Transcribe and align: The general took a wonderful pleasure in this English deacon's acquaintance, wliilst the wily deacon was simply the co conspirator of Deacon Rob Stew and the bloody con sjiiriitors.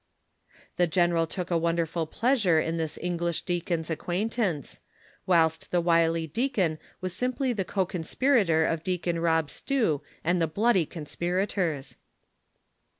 The 0.77 0.87
general 0.87 1.27
took 1.27 1.51
a 1.51 1.57
wonderful 1.59 2.07
pleasure 2.07 2.59
in 2.59 2.77
this 2.77 2.97
English 3.03 3.43
deacon's 3.43 3.91
acquaintance, 3.91 4.79
wliilst 5.29 5.69
the 5.69 5.79
wily 5.79 6.25
deacon 6.25 6.79
was 7.01 7.15
simply 7.15 7.53
the 7.53 7.63
co 7.63 7.85
conspirator 7.85 8.65
of 8.65 8.83
Deacon 8.83 9.19
Rob 9.19 9.51
Stew 9.51 10.01
and 10.23 10.41
the 10.41 10.47
bloody 10.47 10.87
con 10.87 11.05
sjiiriitors. 11.05 11.97